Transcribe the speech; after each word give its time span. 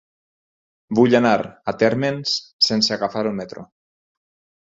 Vull 0.99 1.13
anar 1.19 1.33
a 1.41 1.75
Térmens 1.83 2.33
sense 2.69 2.97
agafar 2.97 3.25
el 3.27 3.37
metro. 3.43 3.67